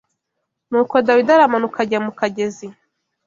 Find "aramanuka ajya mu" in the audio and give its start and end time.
1.33-2.11